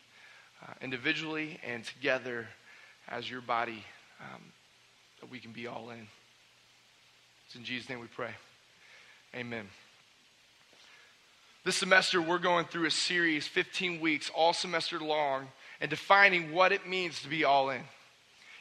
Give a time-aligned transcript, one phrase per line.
[0.63, 2.47] uh, individually and together
[3.09, 3.85] as your body,
[4.21, 4.43] um,
[5.21, 6.07] that we can be all in.
[7.47, 8.31] It's in Jesus' name we pray.
[9.35, 9.69] Amen.
[11.65, 15.49] This semester, we're going through a series, 15 weeks, all semester long
[15.83, 17.83] and defining what it means to be all in.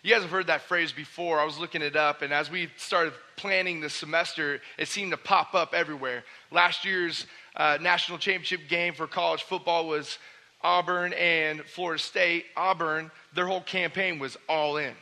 [0.02, 1.39] You guys have heard that phrase before.
[1.39, 5.18] I was looking it up, and as we started planning the semester, it seemed to
[5.18, 6.23] pop up everywhere.
[6.50, 10.18] Last year's uh, national championship game for college football was
[10.63, 12.45] Auburn and Florida State.
[12.57, 14.95] Auburn, their whole campaign was all in.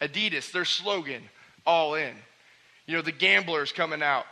[0.00, 1.22] Adidas, their slogan,
[1.64, 2.14] all in.
[2.86, 4.26] You know, the gamblers coming out,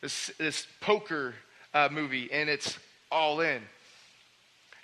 [0.00, 1.34] this, this poker
[1.74, 2.78] uh, movie, and it's
[3.10, 3.60] all in.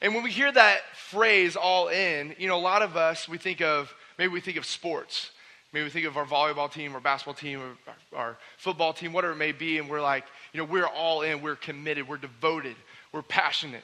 [0.02, 3.38] And when we hear that phrase all in, you know, a lot of us, we
[3.38, 5.30] think of, maybe we think of sports.
[5.72, 9.32] Maybe we think of our volleyball team or basketball team or our football team, whatever
[9.32, 12.76] it may be, and we're like, you know, we're all in, we're committed, we're devoted,
[13.12, 13.82] we're passionate.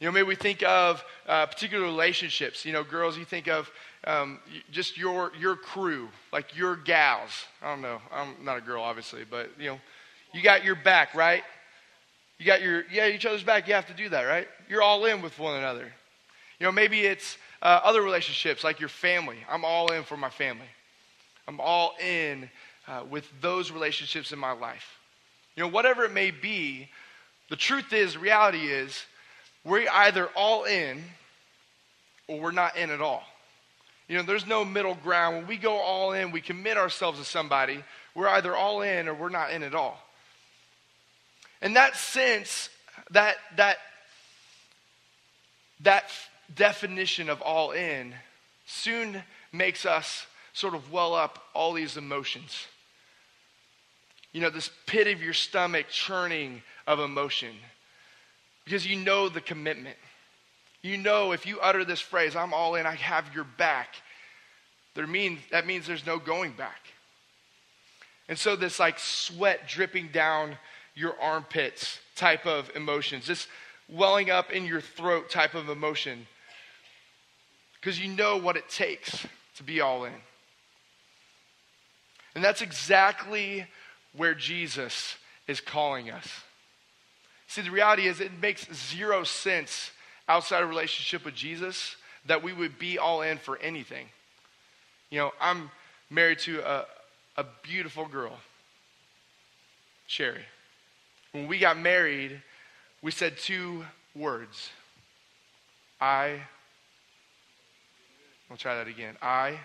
[0.00, 2.64] You know, maybe we think of uh, particular relationships.
[2.64, 3.70] You know, girls, you think of
[4.04, 4.40] um,
[4.72, 7.30] just your your crew, like your gals.
[7.62, 8.00] I don't know.
[8.10, 9.80] I'm not a girl, obviously, but you know,
[10.34, 11.44] you got your back, right?
[12.42, 13.68] You got your, yeah, each other's back.
[13.68, 14.48] You have to do that, right?
[14.68, 15.84] You're all in with one another.
[16.58, 19.36] You know, maybe it's uh, other relationships like your family.
[19.48, 20.66] I'm all in for my family.
[21.46, 22.50] I'm all in
[22.88, 24.98] uh, with those relationships in my life.
[25.54, 26.88] You know, whatever it may be,
[27.48, 29.04] the truth is, reality is,
[29.64, 31.00] we're either all in
[32.26, 33.22] or we're not in at all.
[34.08, 35.36] You know, there's no middle ground.
[35.36, 37.84] When we go all in, we commit ourselves to somebody,
[38.16, 40.01] we're either all in or we're not in at all.
[41.62, 42.68] And that sense,
[43.12, 43.78] that, that,
[45.80, 46.10] that
[46.54, 48.14] definition of all in
[48.66, 52.66] soon makes us sort of well up all these emotions.
[54.32, 57.54] You know, this pit of your stomach churning of emotion
[58.64, 59.96] because you know the commitment.
[60.82, 63.94] You know, if you utter this phrase, I'm all in, I have your back,
[64.94, 66.80] there mean, that means there's no going back.
[68.28, 70.56] And so, this like sweat dripping down
[70.94, 73.46] your armpits type of emotions, this
[73.88, 76.26] welling up in your throat type of emotion.
[77.80, 79.26] Because you know what it takes
[79.56, 80.12] to be all in.
[82.34, 83.66] And that's exactly
[84.16, 85.16] where Jesus
[85.46, 86.28] is calling us.
[87.48, 89.90] See, the reality is, it makes zero sense
[90.28, 91.96] outside a relationship with Jesus
[92.26, 94.06] that we would be all in for anything.
[95.10, 95.70] You know, I'm
[96.08, 96.86] married to a,
[97.36, 98.38] a beautiful girl,
[100.06, 100.44] Sherry.
[101.32, 102.40] When we got married,
[103.02, 103.84] we said two
[104.14, 104.70] words
[106.00, 106.40] I.
[108.48, 109.16] We'll try that again.
[109.22, 109.58] I.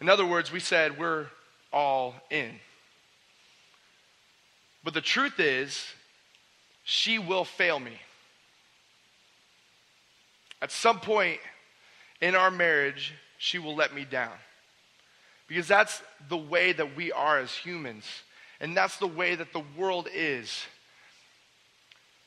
[0.00, 1.26] In other words, we said we're
[1.72, 2.52] all in.
[4.82, 5.84] But the truth is,
[6.84, 7.92] she will fail me.
[10.60, 11.38] At some point
[12.20, 14.32] in our marriage, she will let me down.
[15.48, 18.04] Because that's the way that we are as humans.
[18.62, 20.64] And that's the way that the world is.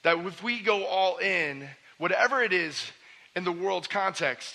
[0.04, 1.68] That if we go all in,
[1.98, 2.92] whatever it is
[3.36, 4.54] in the world's context,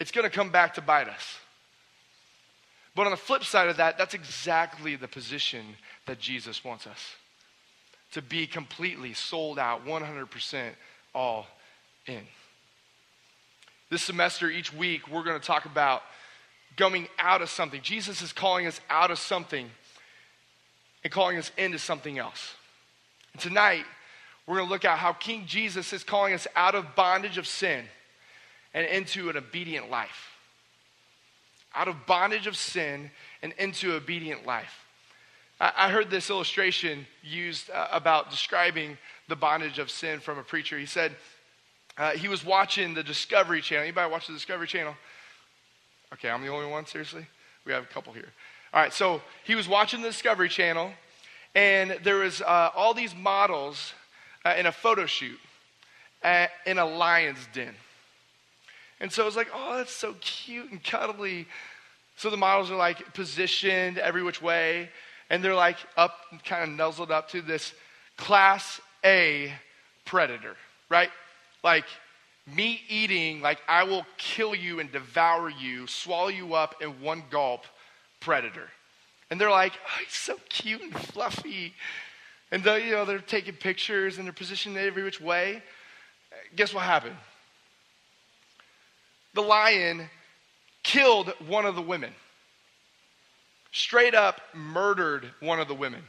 [0.00, 1.36] it's going to come back to bite us.
[2.94, 5.64] But on the flip side of that, that's exactly the position
[6.06, 7.16] that Jesus wants us
[8.12, 10.70] to be completely sold out, 100%
[11.14, 11.46] all
[12.06, 12.22] in.
[13.90, 16.02] This semester, each week, we're going to talk about
[16.76, 17.82] going out of something.
[17.82, 19.70] Jesus is calling us out of something
[21.04, 22.54] and calling us into something else.
[23.32, 23.84] And tonight,
[24.46, 27.46] we're going to look at how King Jesus is calling us out of bondage of
[27.46, 27.84] sin
[28.74, 30.36] and into an obedient life.
[31.74, 33.10] Out of bondage of sin
[33.42, 34.84] and into obedient life.
[35.60, 38.96] I, heard this illustration used uh, about describing
[39.26, 40.78] the bondage of sin from a preacher.
[40.78, 41.16] He said
[41.96, 43.82] uh, he was watching the Discovery Channel.
[43.82, 44.94] Anybody watch the Discovery Channel?
[46.12, 47.26] Okay, I'm the only one, seriously?
[47.64, 48.32] We have a couple here.
[48.74, 50.92] All right, so he was watching the Discovery Channel,
[51.54, 53.94] and there was uh, all these models
[54.44, 55.38] uh, in a photo shoot
[56.22, 57.74] at, in a lion's den.
[59.00, 61.46] And so it was like, oh, that's so cute and cuddly.
[62.16, 64.90] So the models are like positioned every which way,
[65.30, 67.72] and they're like up, kind of nuzzled up to this
[68.18, 69.50] class A
[70.04, 70.56] predator,
[70.90, 71.10] right?
[71.64, 71.86] Like
[72.54, 77.22] meat eating, like I will kill you and devour you, swallow you up in one
[77.30, 77.64] gulp
[78.20, 78.68] predator.
[79.30, 81.74] And they're like, oh, he's so cute and fluffy.
[82.50, 85.62] And the, you know, they're taking pictures and they're positioned every which way.
[86.56, 87.16] Guess what happened?
[89.34, 90.08] The lion
[90.82, 92.12] killed one of the women.
[93.70, 96.02] Straight up murdered one of the women.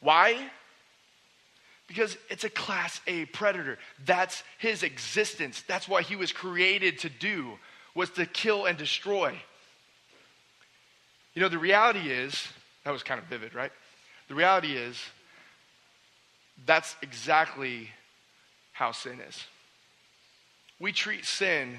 [0.00, 0.50] Why?
[1.88, 3.76] Because it's a class A predator.
[4.06, 5.64] That's his existence.
[5.66, 7.58] That's what he was created to do,
[7.94, 9.34] was to kill and destroy.
[11.34, 12.48] You know, the reality is,
[12.84, 13.72] that was kind of vivid, right?
[14.28, 15.00] The reality is,
[16.66, 17.88] that's exactly
[18.72, 19.44] how sin is.
[20.78, 21.78] We treat sin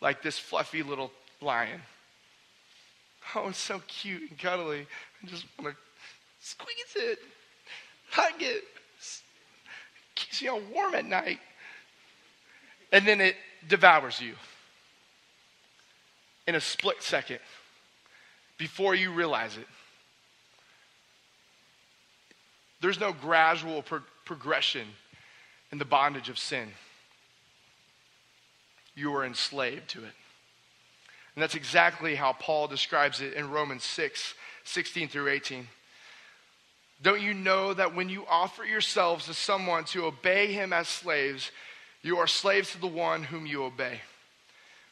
[0.00, 1.80] like this fluffy little lion.
[3.34, 4.86] Oh, it's so cute and cuddly.
[5.22, 5.80] I just want to
[6.40, 7.18] squeeze it,
[8.10, 8.64] hug it,
[10.14, 11.40] keeps you all warm at night.
[12.92, 13.36] And then it
[13.66, 14.34] devours you
[16.46, 17.40] in a split second
[18.58, 19.66] before you realize it.
[22.80, 24.86] There's no gradual pro- progression
[25.72, 26.68] in the bondage of sin.
[28.94, 30.12] You are enslaved to it.
[31.34, 34.34] And that's exactly how Paul describes it in Romans 6
[34.66, 35.68] 16 through 18.
[37.02, 41.50] Don't you know that when you offer yourselves to someone to obey him as slaves,
[42.02, 44.00] you are slaves to the one whom you obey?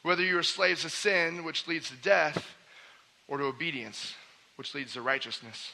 [0.02, 2.54] Whether you are slaves to sin, which leads to death,
[3.28, 4.14] or to obedience,
[4.56, 5.72] which leads to righteousness.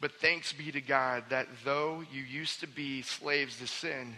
[0.00, 4.14] But thanks be to God that though you used to be slaves to sin,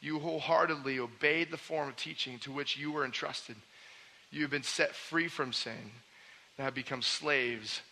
[0.00, 3.56] you wholeheartedly obeyed the form of teaching to which you were entrusted.
[4.30, 5.92] You have been set free from sin
[6.58, 7.82] and have become slaves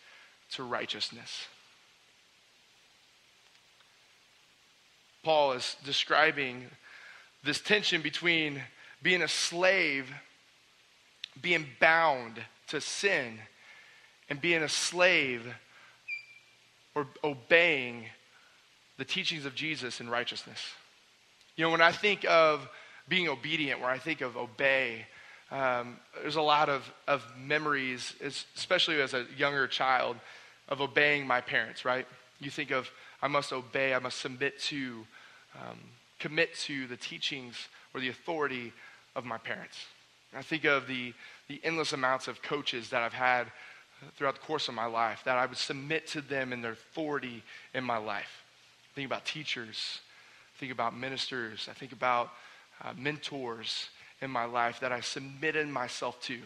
[0.52, 1.46] to righteousness.
[5.22, 6.66] Paul is describing
[7.44, 8.62] this tension between
[9.02, 10.10] being a slave,
[11.40, 13.38] being bound to sin,
[14.30, 15.44] and being a slave
[16.94, 18.04] or obeying
[18.96, 20.60] the teachings of Jesus in righteousness.
[21.56, 22.68] You know, when I think of
[23.08, 25.06] being obedient, where I think of obey,
[25.50, 30.16] um, there's a lot of, of memories, especially as a younger child,
[30.68, 32.06] of obeying my parents, right?
[32.38, 32.88] You think of,
[33.20, 35.04] I must obey, I must submit to,
[35.56, 35.78] um,
[36.20, 37.56] commit to the teachings
[37.92, 38.72] or the authority
[39.16, 39.76] of my parents.
[40.36, 41.12] I think of the,
[41.48, 43.48] the endless amounts of coaches that I've had
[44.16, 47.42] throughout the course of my life, that I would submit to them and their authority
[47.74, 48.44] in my life.
[48.92, 50.00] I think about teachers,
[50.56, 52.30] I think about ministers, I think about
[52.82, 53.88] uh, mentors
[54.20, 56.38] in my life that I submitted myself to,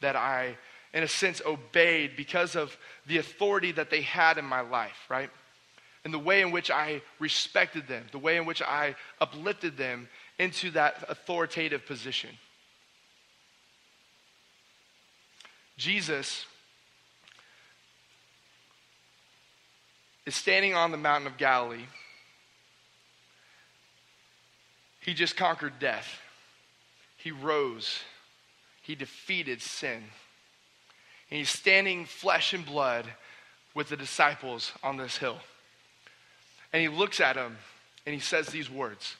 [0.00, 0.56] that I,
[0.94, 5.30] in a sense, obeyed because of the authority that they had in my life, right?
[6.04, 10.08] And the way in which I respected them, the way in which I uplifted them
[10.38, 12.30] into that authoritative position.
[15.76, 16.46] Jesus
[20.26, 21.86] is standing on the mountain of Galilee.
[25.00, 26.20] He just conquered death.
[27.16, 28.00] He rose.
[28.82, 30.02] He defeated sin.
[31.30, 33.06] And he's standing flesh and blood
[33.74, 35.38] with the disciples on this hill.
[36.72, 37.56] And he looks at them
[38.06, 39.16] and he says these words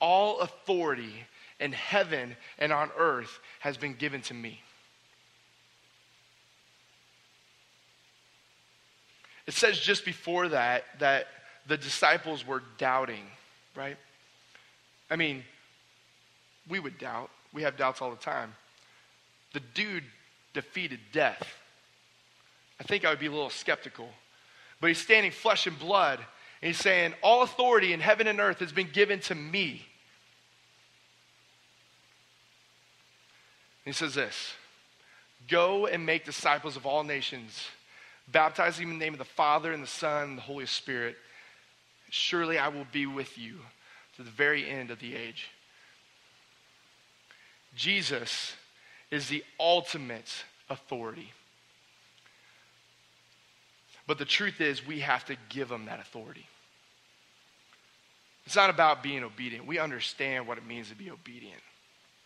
[0.00, 1.24] All authority
[1.58, 4.60] in heaven and on earth has been given to me.
[9.48, 11.26] It says just before that that
[11.66, 13.24] the disciples were doubting,
[13.74, 13.96] right?
[15.10, 15.42] I mean,
[16.68, 17.30] we would doubt.
[17.54, 18.54] We have doubts all the time.
[19.54, 20.04] the dude
[20.52, 21.42] defeated death.
[22.78, 24.10] I think I would be a little skeptical.
[24.82, 26.18] But he's standing flesh and blood,
[26.60, 29.86] and he's saying, All authority in heaven and earth has been given to me.
[33.86, 34.52] he says this
[35.48, 37.66] Go and make disciples of all nations,
[38.32, 41.16] baptizing them in the name of the Father and the Son and the Holy Spirit.
[42.10, 43.56] Surely I will be with you
[44.16, 45.50] to the very end of the age.
[47.74, 48.54] Jesus
[49.10, 51.32] is the ultimate authority.
[54.06, 56.46] But the truth is, we have to give him that authority.
[58.46, 59.66] It's not about being obedient.
[59.66, 61.60] We understand what it means to be obedient,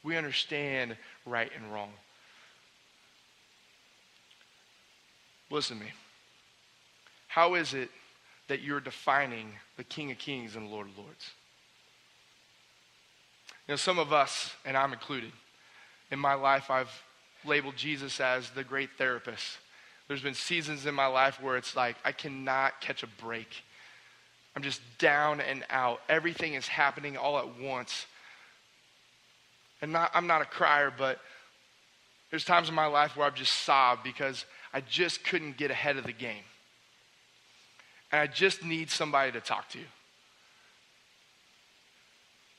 [0.02, 1.90] we understand right and wrong.
[5.52, 5.90] Listen to me.
[7.28, 7.90] How is it
[8.48, 11.30] that you're defining the King of Kings and Lord of Lords?
[13.68, 15.30] You know, some of us, and I'm included,
[16.10, 16.90] in my life, I've
[17.44, 19.58] labeled Jesus as the great therapist.
[20.08, 23.62] There's been seasons in my life where it's like I cannot catch a break.
[24.56, 26.00] I'm just down and out.
[26.08, 28.06] Everything is happening all at once.
[29.82, 31.20] And not, I'm not a crier, but
[32.30, 35.96] there's times in my life where I've just sobbed because I just couldn't get ahead
[35.96, 36.44] of the game.
[38.10, 39.78] And I just need somebody to talk to.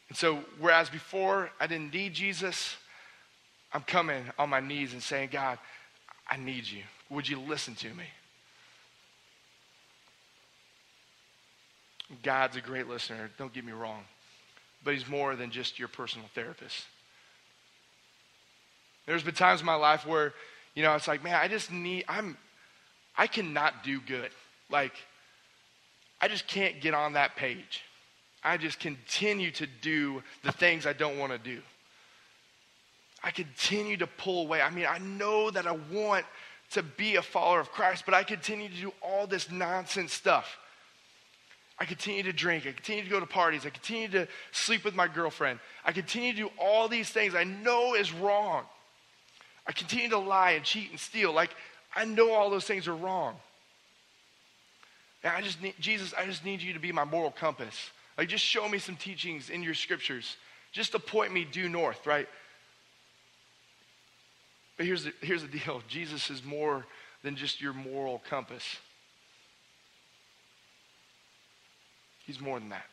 [0.09, 2.75] And so, whereas before I didn't need Jesus,
[3.73, 5.57] I'm coming on my knees and saying, God,
[6.29, 6.83] I need you.
[7.09, 8.05] Would you listen to me?
[12.21, 14.03] God's a great listener, don't get me wrong,
[14.83, 16.85] but He's more than just your personal therapist.
[19.05, 20.33] There's been times in my life where,
[20.75, 22.37] you know, it's like, man, I just need, I'm,
[23.17, 24.31] I cannot do good.
[24.69, 24.93] Like,
[26.19, 27.83] I just can't get on that page.
[28.43, 31.61] I just continue to do the things I don't want to do.
[33.23, 34.61] I continue to pull away.
[34.61, 36.25] I mean, I know that I want
[36.71, 40.57] to be a follower of Christ, but I continue to do all this nonsense stuff.
[41.79, 42.65] I continue to drink.
[42.67, 43.65] I continue to go to parties.
[43.65, 45.59] I continue to sleep with my girlfriend.
[45.85, 48.63] I continue to do all these things I know is wrong.
[49.65, 51.33] I continue to lie and cheat and steal.
[51.33, 51.51] Like,
[51.95, 53.35] I know all those things are wrong.
[55.23, 57.91] And I just need, Jesus, I just need you to be my moral compass.
[58.17, 60.35] Like, just show me some teachings in your scriptures.
[60.71, 62.27] Just to point me due north, right?
[64.75, 66.85] But here's the, here's the deal Jesus is more
[67.23, 68.63] than just your moral compass,
[72.25, 72.85] He's more than that.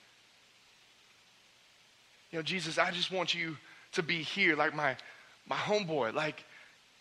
[2.32, 3.56] You know, Jesus, I just want you
[3.92, 4.96] to be here like my,
[5.48, 6.44] my homeboy, like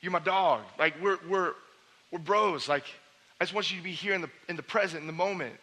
[0.01, 1.53] you're my dog, like we're, we're,
[2.11, 2.85] we're bros, like
[3.39, 5.55] I just want you to be here in the, in the present, in the moment.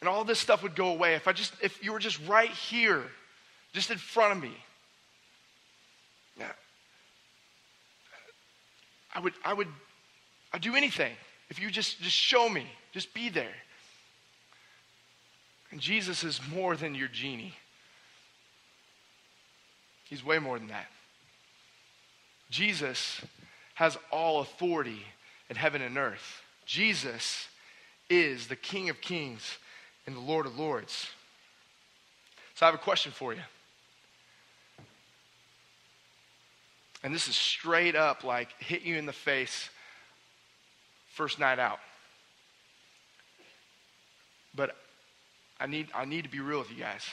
[0.00, 2.50] And all this stuff would go away if I just, if you were just right
[2.50, 3.02] here,
[3.72, 4.52] just in front of me.
[6.38, 6.52] Yeah.
[9.14, 9.68] I would, I would,
[10.52, 11.12] I'd do anything
[11.50, 13.54] if you just, just show me, just be there.
[15.70, 17.54] And Jesus is more than your genie.
[20.08, 20.86] He's way more than that.
[22.50, 23.20] Jesus
[23.74, 25.02] has all authority
[25.50, 26.42] in heaven and earth.
[26.66, 27.48] Jesus
[28.10, 29.58] is the King of kings
[30.06, 31.08] and the Lord of lords.
[32.54, 33.40] So I have a question for you.
[37.04, 39.70] And this is straight up like hit you in the face
[41.14, 41.78] first night out.
[44.54, 44.74] But
[45.60, 47.04] I need, I need to be real with you guys.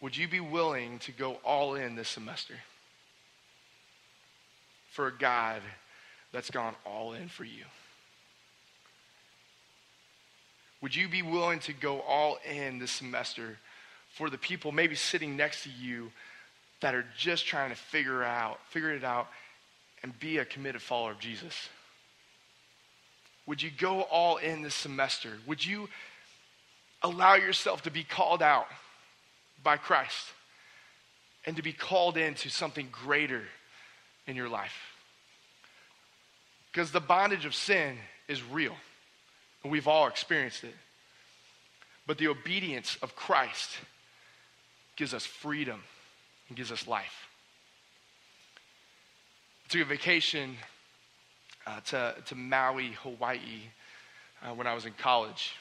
[0.00, 2.54] Would you be willing to go all in this semester
[4.92, 5.62] for a God
[6.32, 7.64] that's gone all in for you?
[10.82, 13.58] Would you be willing to go all in this semester
[14.14, 16.10] for the people maybe sitting next to you
[16.80, 19.28] that are just trying to figure out, figure it out,
[20.02, 21.68] and be a committed follower of Jesus?
[23.46, 25.30] Would you go all in this semester?
[25.46, 25.88] Would you
[27.02, 28.66] allow yourself to be called out
[29.62, 30.26] by Christ
[31.46, 33.42] and to be called into something greater
[34.26, 34.76] in your life?
[36.70, 37.96] Because the bondage of sin
[38.28, 38.74] is real,
[39.62, 40.74] and we've all experienced it.
[42.06, 43.70] But the obedience of Christ
[44.96, 45.82] gives us freedom
[46.48, 47.28] and gives us life.
[49.66, 50.56] I took a vacation
[51.66, 53.62] uh, to, to Maui, Hawaii,
[54.42, 55.54] uh, when I was in college.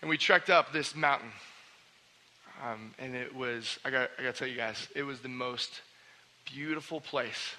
[0.00, 1.30] And we trekked up this mountain.
[2.62, 5.80] Um, and it was, I got, I to tell you guys, it was the most
[6.54, 7.54] beautiful place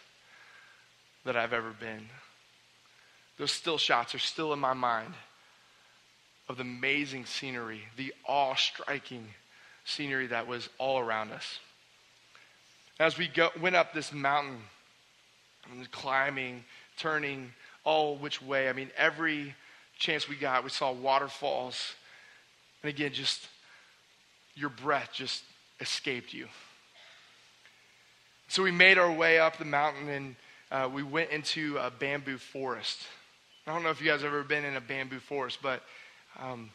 [1.26, 2.10] that I've ever been.
[3.38, 5.14] Those still shots are still in my mind
[6.50, 9.26] of the amazing scenery, the awe striking
[9.86, 11.60] scenery that was all around us.
[13.00, 14.60] As we go, went up this mountain,
[15.92, 16.64] climbing,
[16.98, 17.52] turning
[17.84, 19.56] all which way, I mean, every
[19.98, 21.94] chance we got, we saw waterfalls.
[22.84, 23.48] And again, just
[24.56, 25.44] your breath just
[25.80, 26.48] escaped you.
[28.52, 30.36] So we made our way up the mountain and
[30.72, 33.00] uh, we went into a bamboo forest.
[33.66, 35.82] I don't know if you guys have ever been in a bamboo forest, but
[36.38, 36.70] um,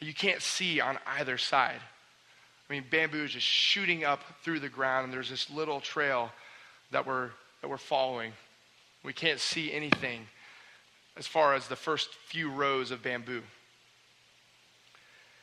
[0.00, 1.78] you can't see on either side.
[2.68, 6.32] I mean, bamboo is just shooting up through the ground, and there's this little trail
[6.90, 8.32] that we're, that we're following.
[9.04, 10.26] We can't see anything
[11.16, 13.42] as far as the first few rows of bamboo.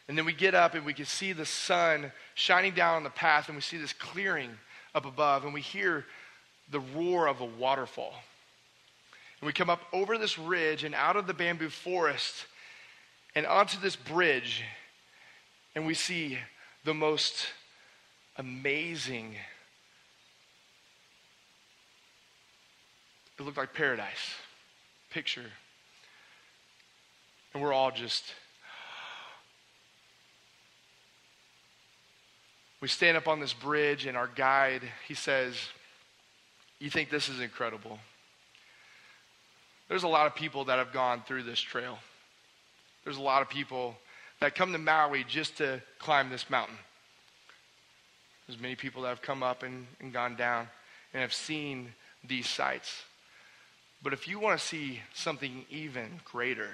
[0.09, 3.09] And then we get up and we can see the sun shining down on the
[3.09, 4.49] path, and we see this clearing
[4.95, 6.05] up above, and we hear
[6.71, 8.13] the roar of a waterfall.
[9.39, 12.45] And we come up over this ridge and out of the bamboo forest
[13.35, 14.63] and onto this bridge,
[15.75, 16.37] and we see
[16.83, 17.47] the most
[18.37, 19.35] amazing.
[23.37, 24.33] It looked like paradise.
[25.11, 25.45] Picture.
[27.53, 28.25] And we're all just.
[32.81, 35.55] We stand up on this bridge, and our guide, he says,
[36.79, 37.99] You think this is incredible?
[39.89, 41.97] There's a lot of people that have gone through this trail.
[43.03, 43.97] There's a lot of people
[44.39, 46.77] that come to Maui just to climb this mountain.
[48.47, 50.67] There's many people that have come up and, and gone down
[51.13, 51.93] and have seen
[52.23, 53.03] these sights.
[54.01, 56.69] But if you want to see something even greater,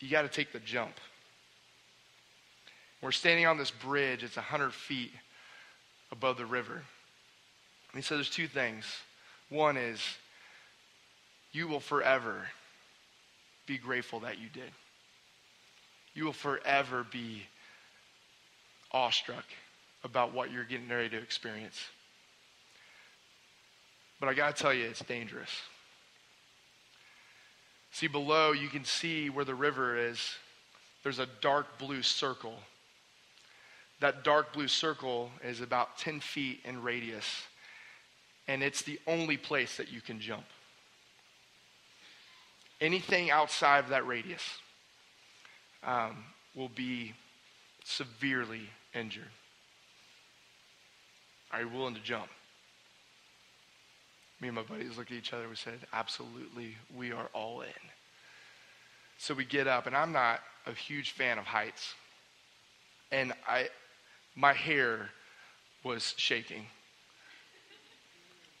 [0.00, 0.94] you got to take the jump.
[3.04, 5.12] We're standing on this bridge, it's 100 feet
[6.10, 6.80] above the river.
[7.92, 8.86] And so there's two things.
[9.50, 10.00] One is,
[11.52, 12.48] you will forever
[13.66, 14.70] be grateful that you did.
[16.14, 17.42] You will forever be
[18.90, 19.44] awestruck
[20.02, 21.78] about what you're getting ready to experience.
[24.18, 25.50] But I got to tell you, it's dangerous.
[27.92, 30.36] See, below, you can see where the river is.
[31.02, 32.54] There's a dark blue circle.
[34.00, 37.44] That dark blue circle is about 10 feet in radius,
[38.48, 40.44] and it's the only place that you can jump
[42.84, 44.42] anything outside of that radius
[45.82, 47.14] um, will be
[47.84, 49.30] severely injured.
[51.50, 52.28] Are you willing to jump?
[54.40, 55.48] Me and my buddies looked at each other.
[55.48, 57.68] We said, Absolutely, we are all in.
[59.18, 61.94] So we get up, and I'm not a huge fan of heights.
[63.12, 63.68] And I,
[64.34, 65.10] my hair
[65.82, 66.66] was shaking.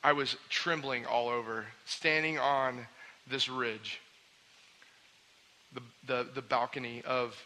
[0.02, 2.86] I was trembling all over, standing on
[3.26, 4.00] this ridge
[5.74, 7.36] the, the, the balcony of,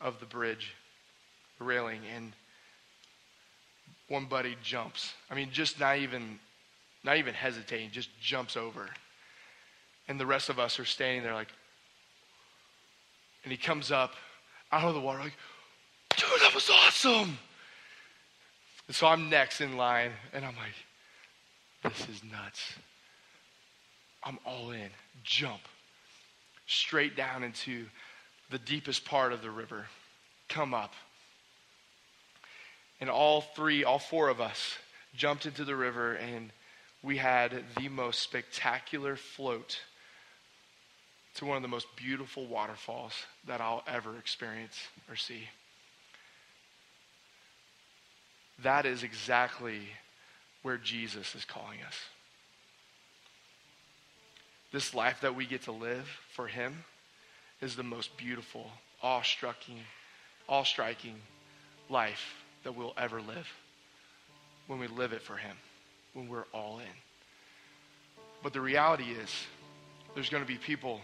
[0.00, 0.74] of the bridge
[1.58, 2.32] the railing, and
[4.08, 5.14] one buddy jumps.
[5.30, 6.38] I mean, just not even,
[7.04, 8.88] not even hesitating, just jumps over.
[10.08, 11.48] And the rest of us are standing there like,
[13.44, 14.14] and he comes up
[14.70, 15.36] out of the water like,
[16.16, 17.38] dude, that was awesome.
[18.86, 22.74] And so I'm next in line, and I'm like, this is nuts.
[24.24, 24.90] I'm all in.
[25.24, 25.60] Jump
[26.66, 27.86] straight down into
[28.50, 29.86] the deepest part of the river.
[30.48, 30.92] Come up.
[33.00, 34.76] And all three, all four of us
[35.14, 36.52] jumped into the river, and
[37.02, 39.80] we had the most spectacular float
[41.34, 43.14] to one of the most beautiful waterfalls
[43.46, 45.48] that I'll ever experience or see.
[48.60, 49.80] That is exactly
[50.62, 51.96] where Jesus is calling us
[54.72, 56.84] this life that we get to live for Him
[57.60, 58.70] is the most beautiful,
[59.02, 59.78] awe-striking,
[60.48, 61.14] awe-striking
[61.88, 62.34] life
[62.64, 63.46] that we'll ever live
[64.66, 65.56] when we live it for Him,
[66.14, 68.22] when we're all in.
[68.42, 69.30] But the reality is,
[70.14, 71.00] there's going to be people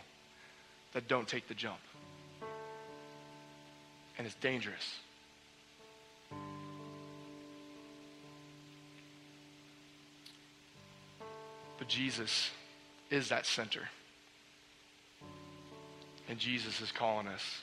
[0.94, 1.78] that don't take the jump.
[4.16, 4.96] And it's dangerous.
[11.78, 12.50] But Jesus
[13.10, 13.88] is that center.
[16.28, 17.62] And Jesus is calling us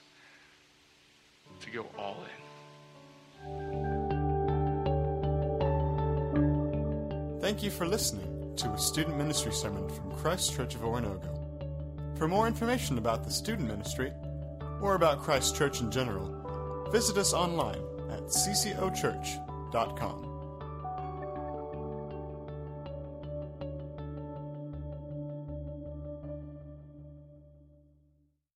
[1.62, 2.30] to go all in.
[7.42, 12.18] Thank you for listening to a student ministry sermon from Christ Church of Oronogo.
[12.18, 14.12] For more information about the student ministry
[14.82, 20.35] or about Christ Church in general, visit us online at ccochurch.com.